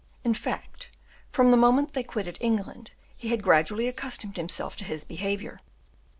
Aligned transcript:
In 0.23 0.33
fact, 0.33 0.89
from 1.31 1.51
the 1.51 1.57
moment 1.57 1.93
they 1.93 2.01
quitted 2.01 2.39
England, 2.41 2.89
he 3.15 3.27
had 3.27 3.43
gradually 3.43 3.87
accustomed 3.87 4.35
himself 4.35 4.75
to 4.77 4.83
his 4.83 5.03
behavior. 5.03 5.59